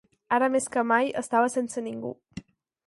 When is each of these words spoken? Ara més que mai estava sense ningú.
Ara 0.37 0.47
més 0.53 0.67
que 0.75 0.83
mai 0.93 1.13
estava 1.21 1.53
sense 1.59 1.87
ningú. 1.91 2.15